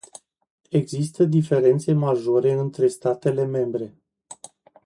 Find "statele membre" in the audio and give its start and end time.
2.87-3.93